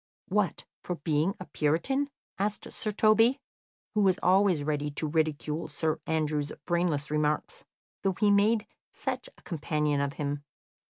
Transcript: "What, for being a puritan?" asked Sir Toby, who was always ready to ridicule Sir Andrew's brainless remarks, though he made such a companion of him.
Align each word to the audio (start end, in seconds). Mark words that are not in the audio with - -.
"What, 0.29 0.65
for 0.81 0.95
being 0.95 1.35
a 1.39 1.45
puritan?" 1.45 2.09
asked 2.39 2.71
Sir 2.71 2.89
Toby, 2.91 3.39
who 3.93 4.01
was 4.01 4.17
always 4.23 4.63
ready 4.63 4.89
to 4.89 5.05
ridicule 5.05 5.67
Sir 5.67 5.99
Andrew's 6.07 6.51
brainless 6.65 7.11
remarks, 7.11 7.65
though 8.01 8.13
he 8.13 8.31
made 8.31 8.65
such 8.89 9.29
a 9.37 9.41
companion 9.43 10.01
of 10.01 10.13
him. 10.13 10.43